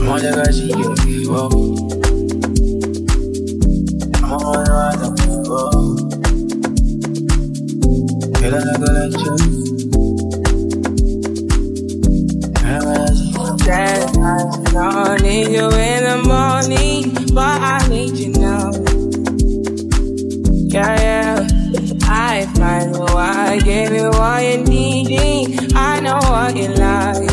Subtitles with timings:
[0.01, 0.31] Moja
[15.29, 18.71] need you in the morning, but I need you now.
[20.73, 21.47] Yeah, yeah.
[22.01, 25.73] I find you, I give you what you need.
[25.75, 27.28] I know what you like.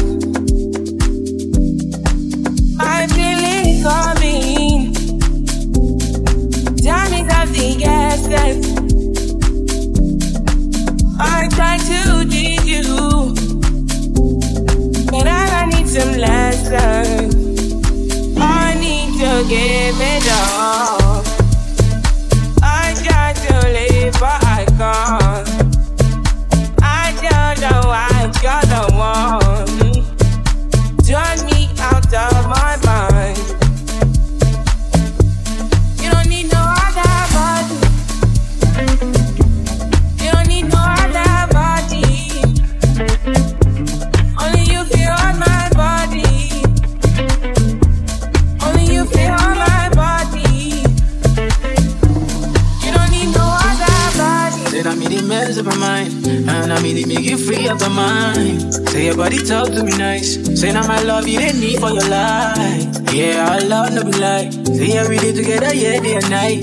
[57.66, 58.74] You free mind.
[58.90, 60.36] Say your body talk to me nice.
[60.60, 62.86] Say now my love you didn't need for your life.
[63.12, 64.52] Yeah, our love no be like.
[64.52, 66.62] Say every day together, yeah, day and night.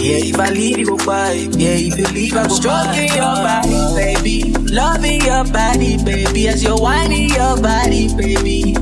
[0.00, 1.54] Yeah, if I leave, you go fight.
[1.56, 4.52] Yeah, if you leave, I go Stroking your body, baby.
[4.72, 6.48] Loving your body, baby.
[6.48, 8.74] As you're whining your body, baby.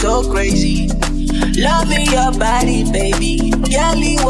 [0.00, 0.88] So crazy.
[1.58, 3.50] Loving your body, baby.
[3.50, 4.24] Girl, you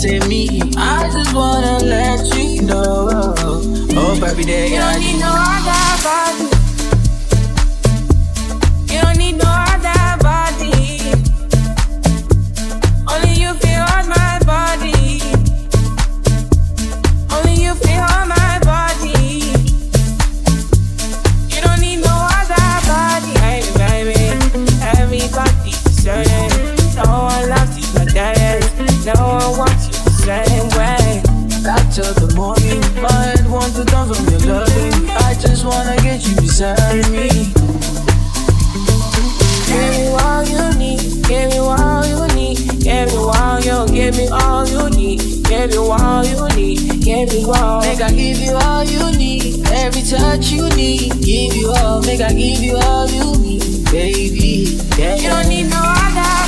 [0.00, 0.62] to me.
[0.78, 3.34] I just wanna let you know.
[3.94, 6.48] Oh, baby, day You don't need no other body.
[8.90, 9.65] You don't need no
[47.50, 47.80] all.
[47.80, 51.12] Make I give you all you need, every touch you need.
[51.22, 54.78] Give you all, make I give you all you need, baby.
[54.98, 55.16] Yeah.
[55.16, 56.45] You don't need no other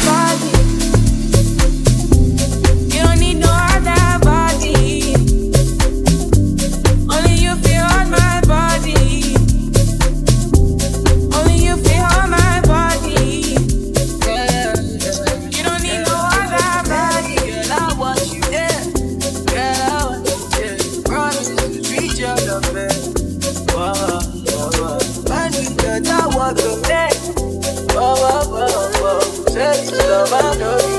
[29.59, 29.73] whoa.
[29.75, 30.99] Say love, I know you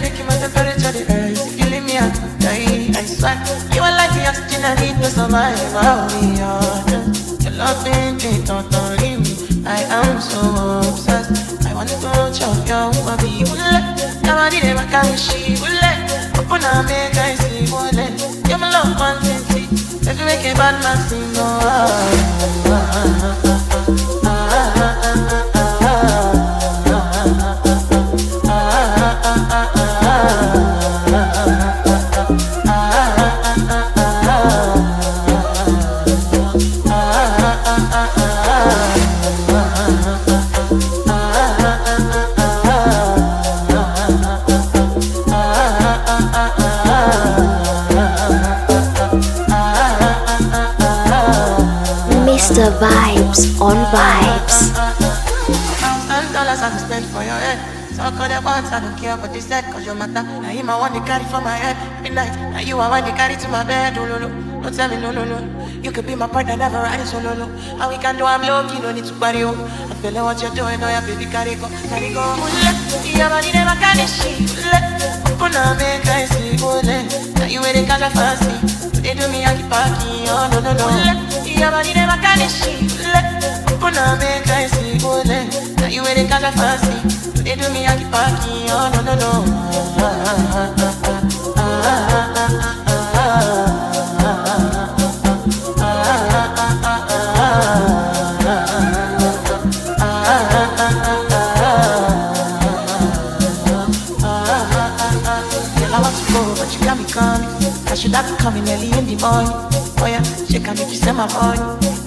[1.10, 1.40] rise.
[1.46, 2.08] If you leave me, I
[2.38, 2.94] die.
[2.94, 3.36] I swear,
[3.74, 5.58] you are like the oxygen I need to survive.
[5.74, 7.42] I'll be honest.
[7.42, 8.70] Your love ain't it, don't
[9.02, 9.32] leave me.
[9.66, 10.40] I am so
[10.78, 11.66] obsessed.
[11.66, 12.40] I want to touch.
[14.22, 15.16] Nobody never can
[16.38, 16.62] Open
[17.96, 18.16] make.
[18.48, 19.87] You're my love, one thing.
[20.10, 21.88] If you make a bad man sing, oh, ah,
[22.66, 23.47] ah, ah,
[53.68, 54.72] on Vibes.
[56.00, 57.60] I can for your head.
[57.92, 60.22] So I don't care what they said, cause you matter.
[60.24, 61.76] Now him I want to carry for my head.
[62.02, 63.98] Midnight, now you I want to carry to my bed.
[63.98, 64.28] Oh, no, no.
[64.62, 65.38] Don't tell me no, no, no.
[65.82, 67.44] You could be my partner, never ride solo, no.
[67.44, 67.82] No.
[67.82, 69.52] And we can do I'm low, you don't need to worry, oh.
[69.52, 72.24] I feel like what you're doing, oh yeah, baby, carry go, carry go.
[72.24, 72.72] Ule,
[73.04, 74.00] your body never can
[75.28, 76.80] Open up, make I see, oh,
[77.36, 79.02] Now you ready, cause I fancy.
[79.02, 80.86] They do me, I keep parking, oh, no, no, no.
[81.44, 82.97] Your body never can shit.
[83.88, 85.22] Open up, make I see, oh,
[85.78, 87.42] Now you ready, cause I fancy.
[87.42, 89.44] They do me, I keep parking, oh, no, no, no.
[89.96, 90.88] Ah, ah, ah.
[107.98, 109.77] should have been coming early in the morning.
[110.68, 111.60] Yeah, make you send my body.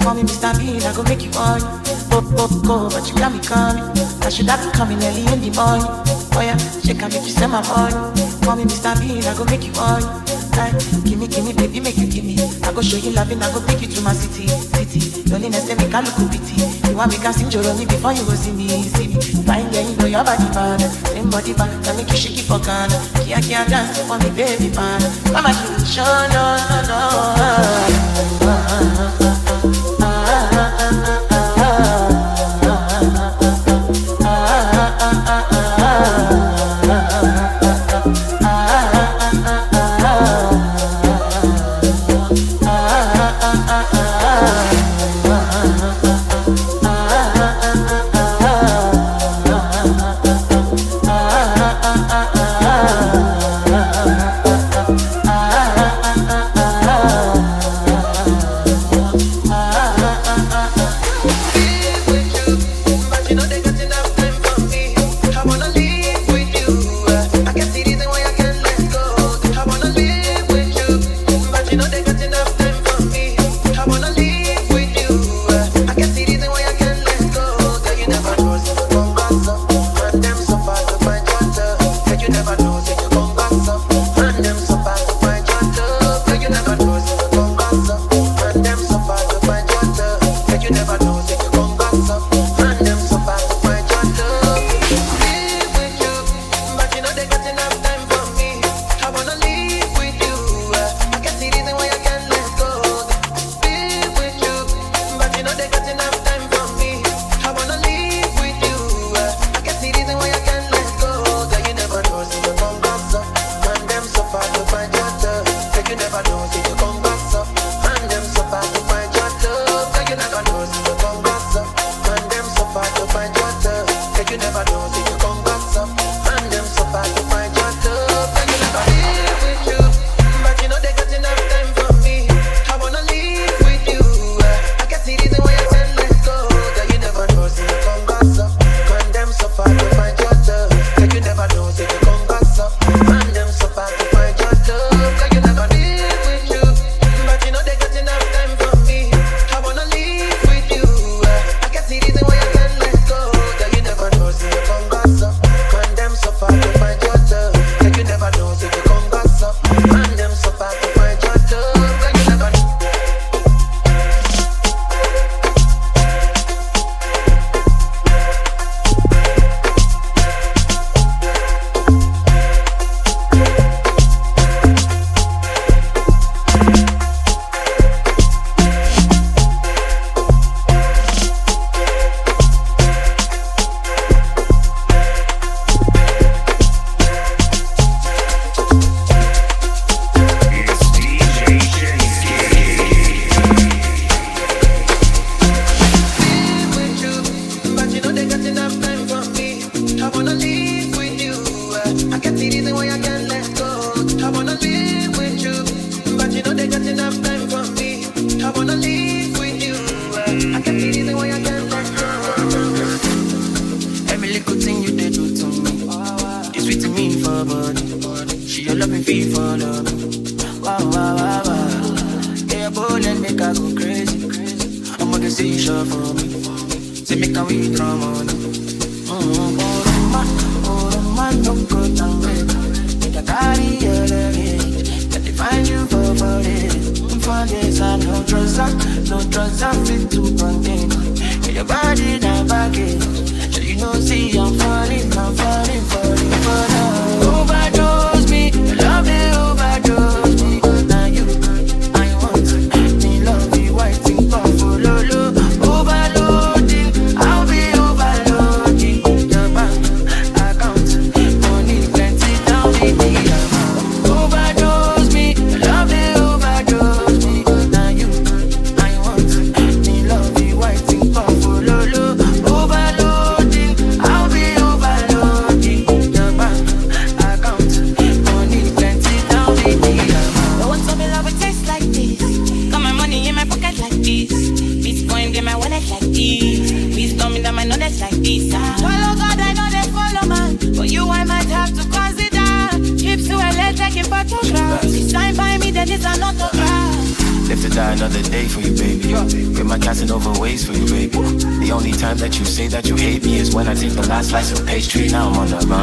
[0.03, 0.53] Call me Mr.
[0.59, 1.61] Bean, I go make you on.
[2.11, 3.81] Go, go, go, but you got me coming.
[4.21, 5.87] I should have been coming early in the morning.
[6.37, 6.55] Oh yeah,
[6.85, 7.95] she can make you send my body.
[8.45, 8.93] Call me Mr.
[9.01, 10.30] Bean, I go make you on.
[10.53, 10.71] Hey,
[11.05, 12.35] gimme, gimme, baby, make you gimme.
[12.63, 15.23] I go show you loving, I go take you to my city, city.
[15.31, 16.61] Loneliness, they make I look pity.
[16.89, 19.21] You want me to sing me before you go see me, see me.
[19.47, 20.79] Fine, yeah, you know your body bad.
[21.07, 22.95] Same body bad, that make you shake it for Ghana.
[23.25, 25.01] Kia, kia, dance for me, baby, man.
[25.31, 26.99] Mama, you show, no, no, no.
[27.39, 29.40] Ah, ah, ah,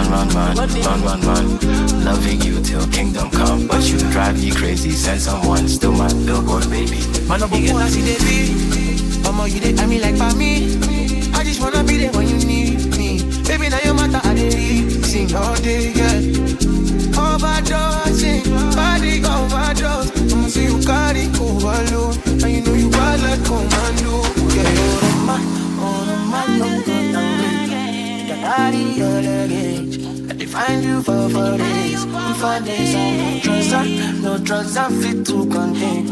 [0.07, 2.05] run, run, run, run, run, run.
[2.05, 4.91] Loving you till kingdom come, but you drive me crazy.
[4.91, 7.01] Send someone, still my billboard, baby.
[7.29, 9.25] Man, up you I see the beat.
[9.25, 10.79] Mama, you did, mean like for me.
[11.35, 13.23] I just wanna be there when you need me.
[13.45, 16.21] Baby, now you matter, I did sing all day, yeah.
[17.19, 18.45] Overdosing,
[18.77, 20.11] body overdose.
[20.33, 22.17] I'ma see you carry overload.
[22.27, 24.23] And you know you wild like commando.
[24.55, 25.43] Yeah, you're man,
[25.81, 28.29] oh the man, no no good.
[28.29, 29.78] Your body,
[30.53, 30.79] your luggage.
[30.79, 32.05] I define you for four days.
[32.39, 36.07] For days, no trust, I no trust, I fit to contain.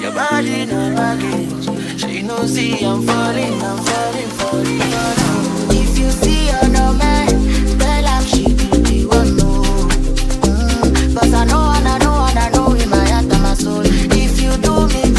[0.00, 2.04] Your body, no baggage.
[2.04, 5.78] You know, see, I'm falling, I'm falling, falling, falling.
[5.78, 9.62] If you see another man, tell him she be the one, no.
[10.42, 13.54] Mm, Cause I know and I know and I know in my heart and my
[13.54, 13.82] soul.
[13.84, 15.12] If you do me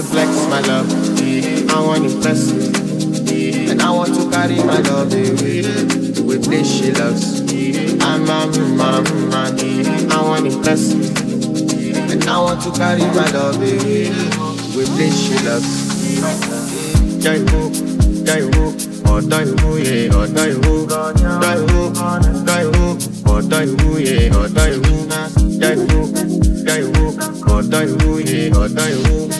[0.00, 0.88] to flex my love.
[1.68, 2.50] I want to impress.
[3.70, 5.62] And I want to carry my love away
[6.14, 7.42] to a place she loves.
[8.00, 10.10] Ah, I'm a man, man.
[10.10, 10.92] I want to impress.
[10.92, 15.70] And I want to carry my love away to a place she loves.
[17.20, 17.60] Ọ̀dọ́ ìwú,
[19.14, 19.70] ọ̀dọ́ ìwú,
[20.22, 20.74] ọ̀dọ́ ìwú,
[23.34, 24.94] ọ̀dọ́ ìwú yẹ ọ̀dọ́ ìwú,
[25.60, 26.00] Jaiho,
[26.66, 27.04] Jaiho,
[27.54, 29.14] ọ̀dọ́ ìwú yẹ ọ̀dọ́ ìwú, ọ̀dọ́ ìwú, ọ̀dọ́ ìwú, ọ̀dọ́ ìwú yẹ ọ̀dọ́ ìwú.
[29.20, 29.39] Ọ̀dọ́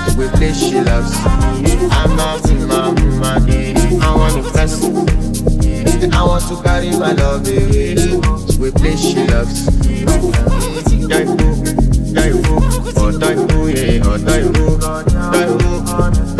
[0.19, 1.13] a place she loves.
[1.91, 4.83] I'm not in my man, I want to impress.
[6.13, 7.95] I want to carry my love away
[8.67, 9.67] a place she loves.
[11.11, 11.35] Jaifu,
[12.15, 12.55] Jaifu,
[13.05, 15.69] ọ̀dọ́ ìwú yẹ ọ̀dọ́ ìwú, ọ̀dọ́ ìwú, ọ̀dọ́ ìwú,
[16.03, 16.30] ọ̀dọ́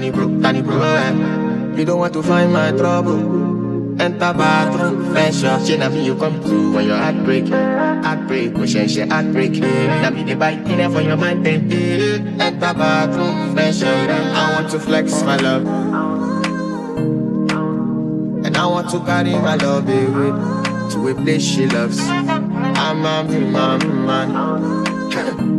[0.00, 1.76] Danny bro, Danny bro, Danny eh.
[1.76, 4.00] You don't want to find my trouble.
[4.00, 5.60] Enter bathroom, fresh up.
[5.60, 7.48] She na me you come through when your heart break.
[7.48, 9.60] Heartbreak, we share share heartbreak.
[9.60, 10.00] Eh.
[10.00, 11.70] Na me the bite dinner for your mind then.
[12.40, 14.08] Enter bathroom, fresh up.
[14.08, 15.66] I want to flex my love.
[18.46, 20.32] And I want to carry my love away
[20.92, 22.00] to a place she loves.
[22.00, 24.30] I'm a man, man.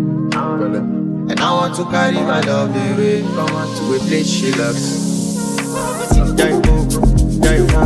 [0.33, 1.00] Uh,
[1.41, 4.85] And I want to carry my love away to a place she loves.
[6.37, 6.75] Jaifu,
[7.43, 7.81] Jaifu,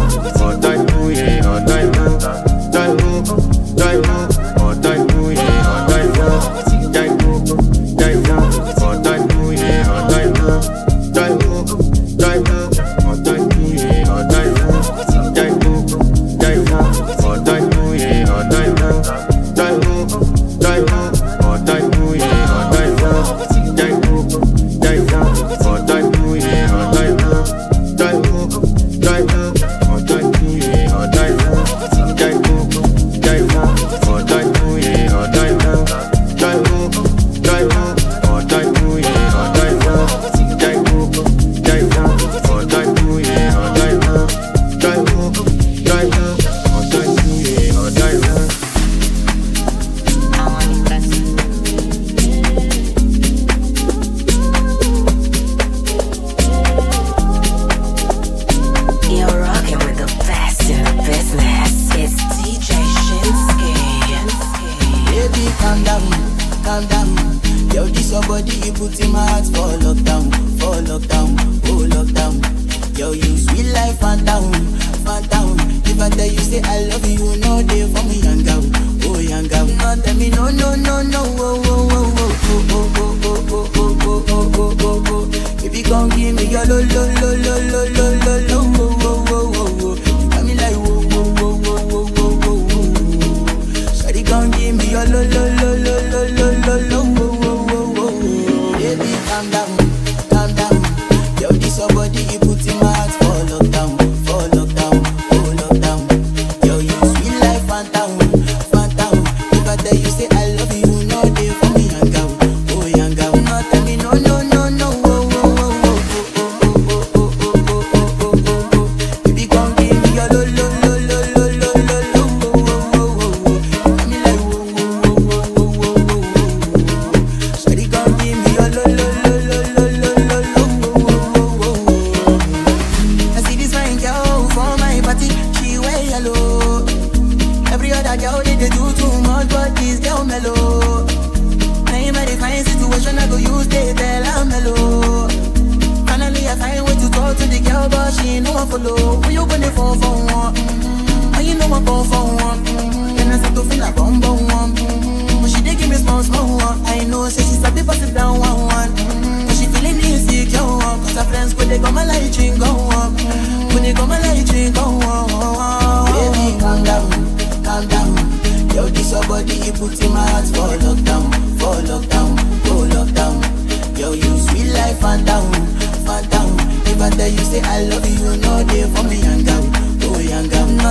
[0.48, 2.06] ọ̀dọ́ ìwú yẹ ọ̀dọ́ ìwú,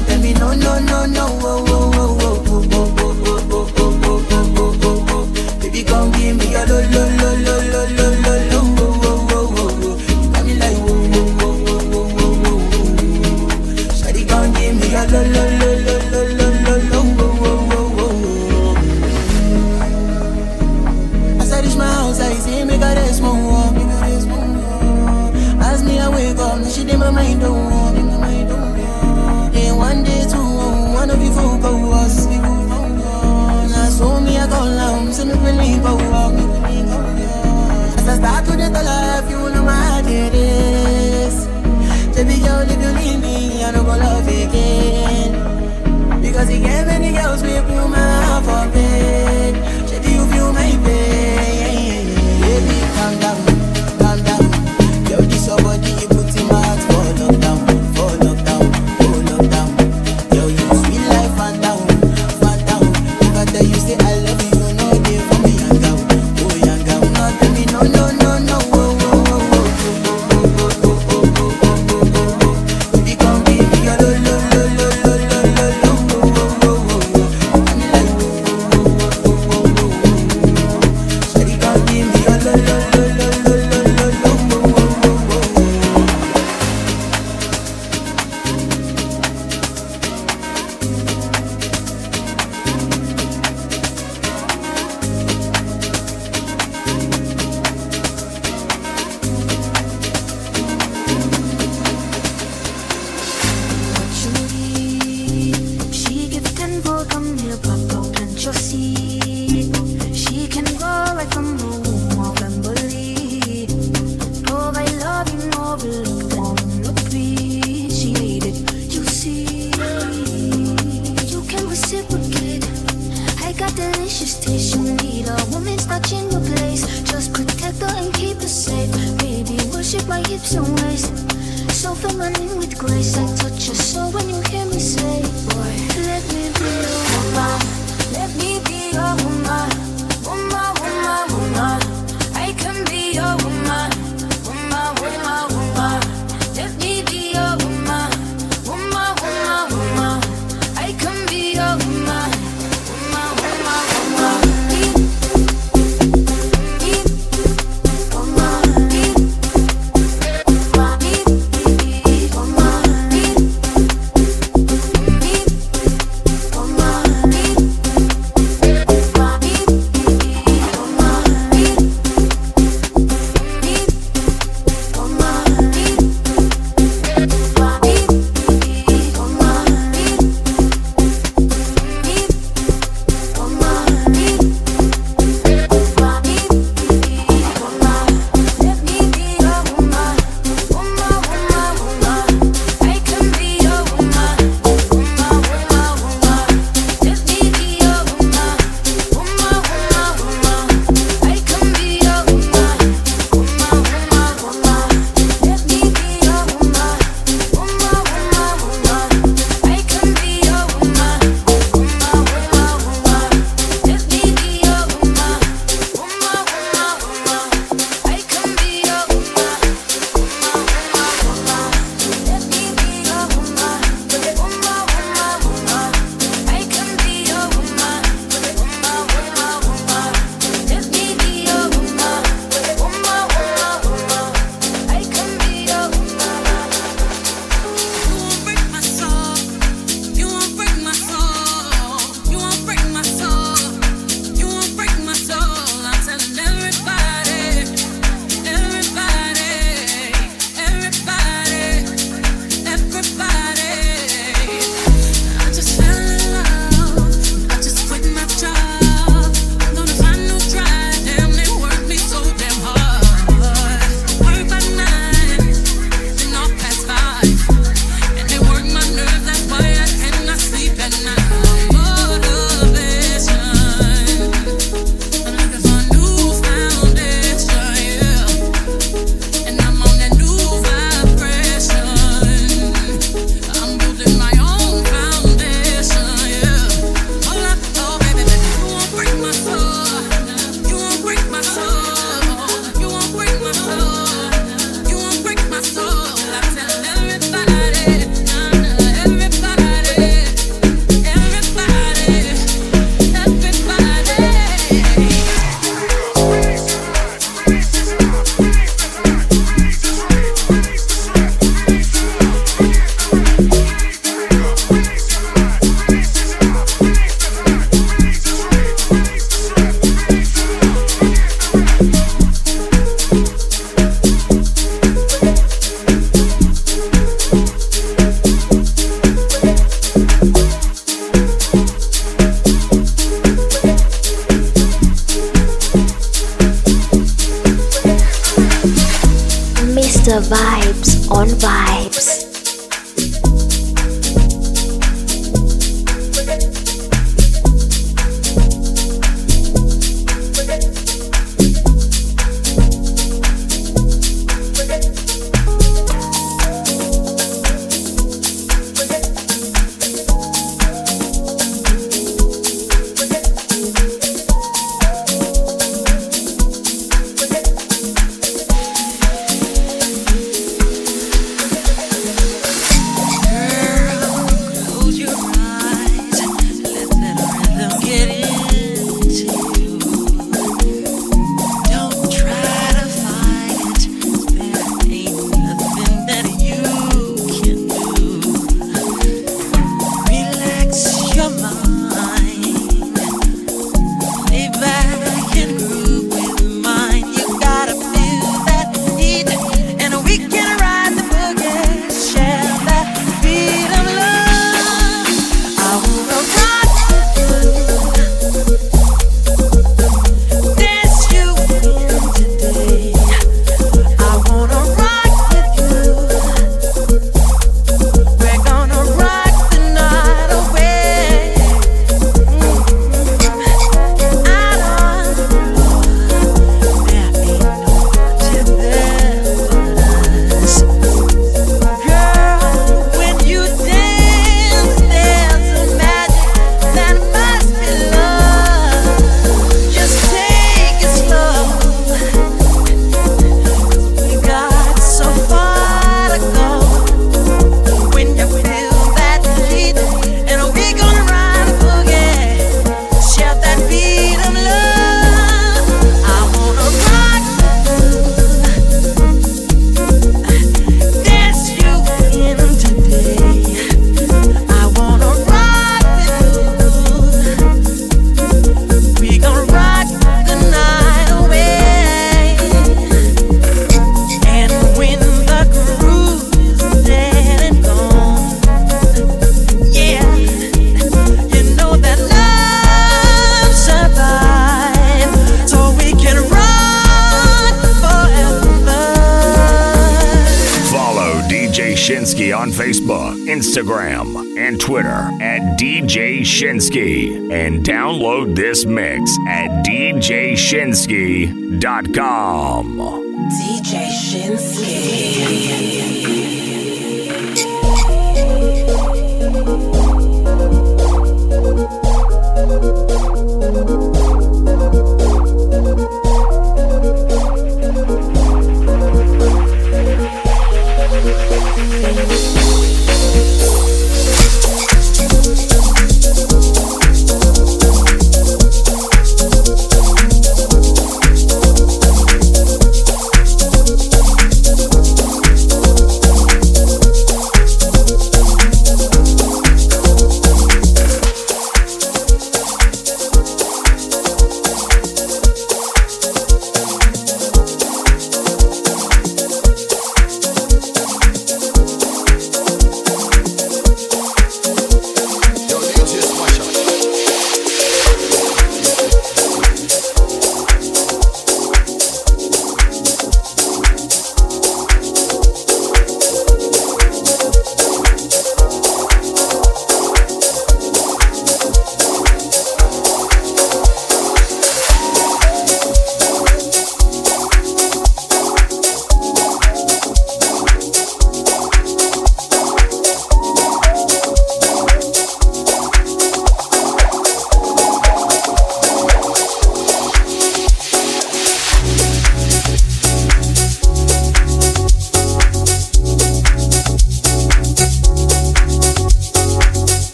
[0.00, 1.67] terminó, no, no, no, no.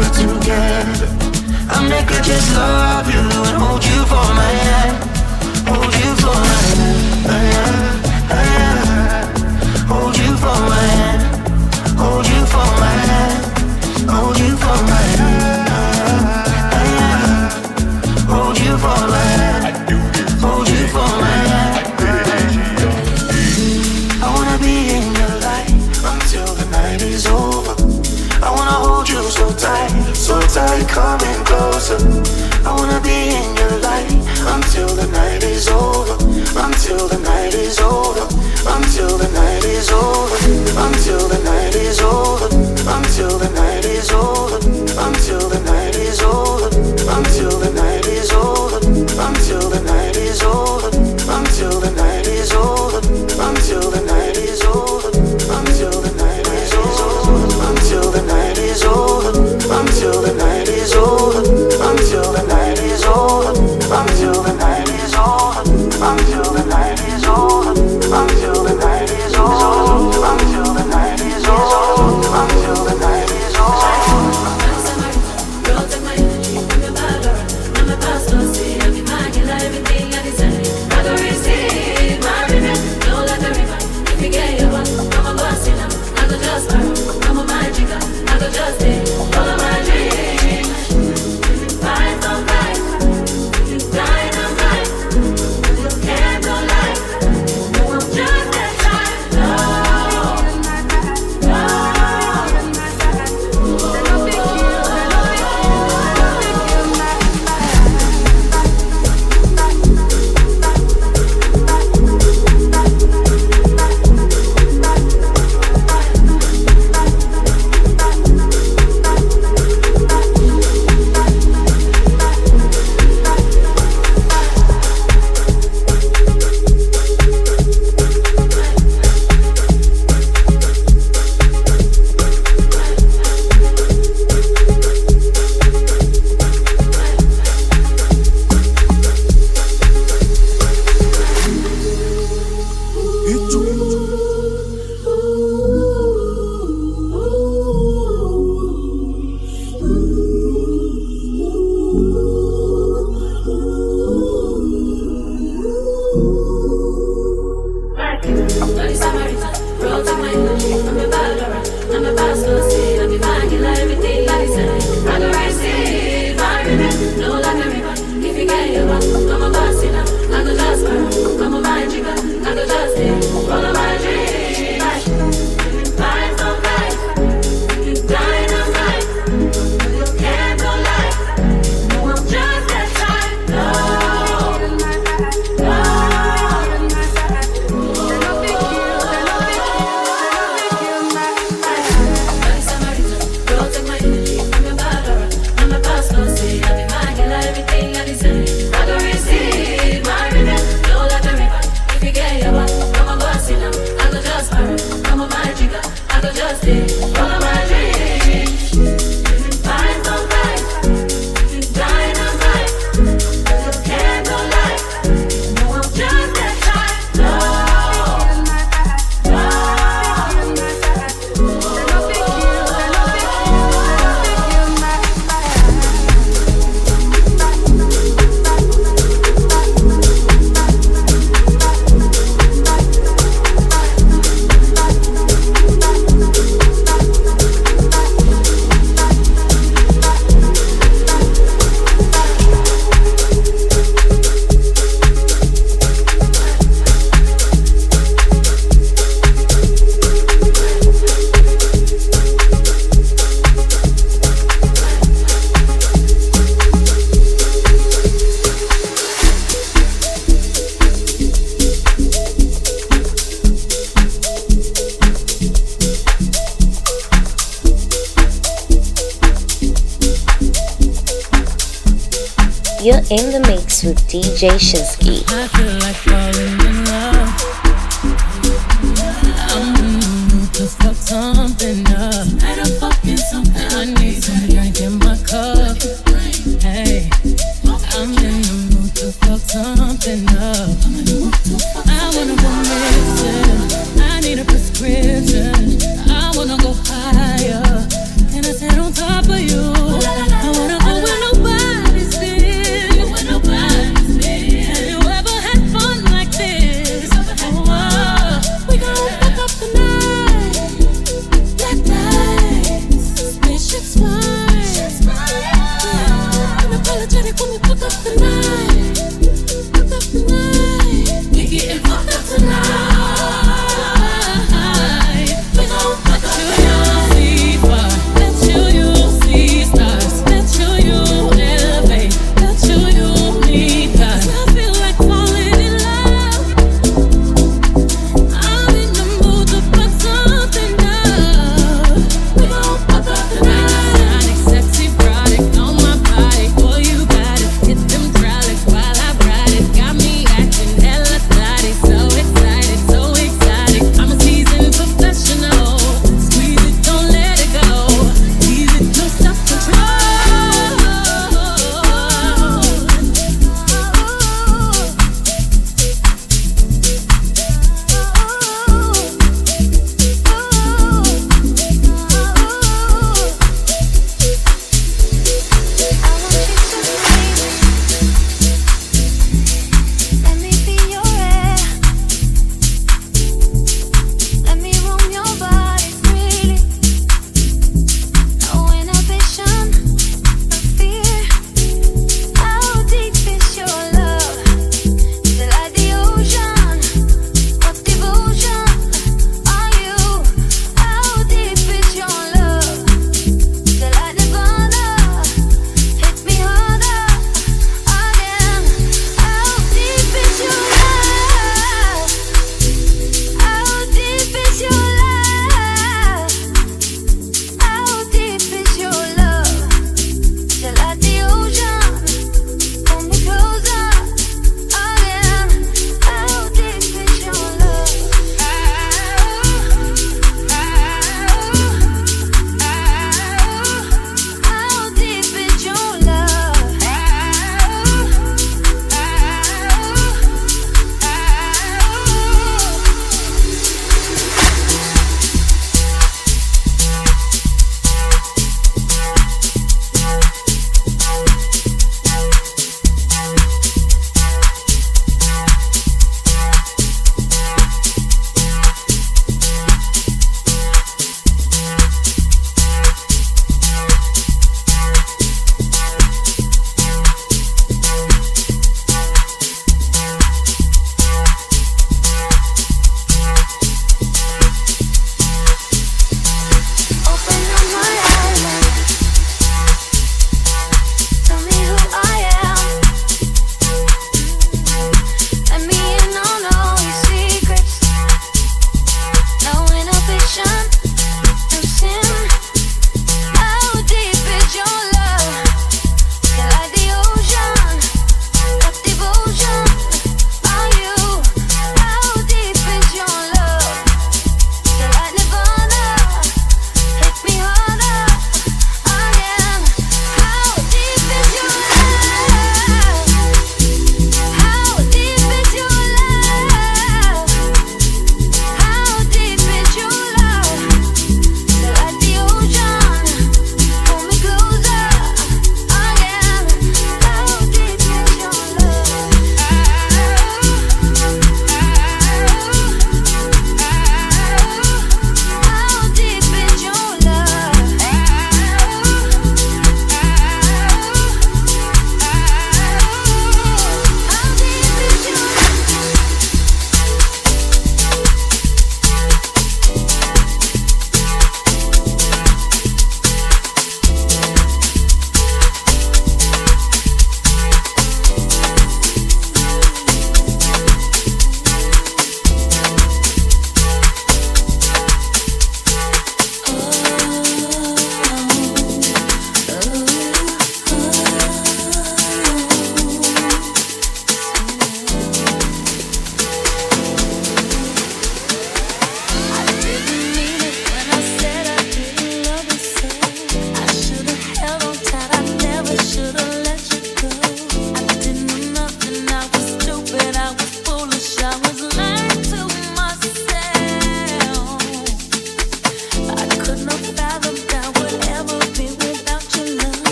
[0.00, 1.08] we're together.
[1.68, 2.89] I make it just alright.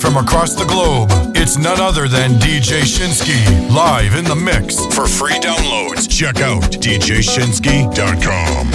[0.00, 1.08] From across the globe.
[1.36, 4.84] It's none other than DJ Shinski, live in the mix.
[4.94, 8.73] For free downloads, check out djshinski.com.